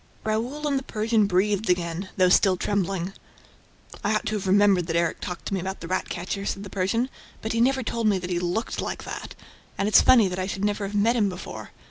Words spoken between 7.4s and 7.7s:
"But he